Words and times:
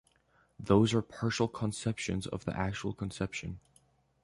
Those 0.59 0.95
are 0.95 1.03
partial 1.03 1.47
conceptions 1.47 2.25
of 2.25 2.43
the 2.43 2.57
actual 2.57 2.91
conception. 2.91 3.59